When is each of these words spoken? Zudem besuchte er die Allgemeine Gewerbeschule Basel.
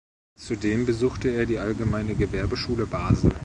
Zudem 0.35 0.87
besuchte 0.87 1.29
er 1.29 1.45
die 1.45 1.59
Allgemeine 1.59 2.15
Gewerbeschule 2.15 2.87
Basel. 2.87 3.31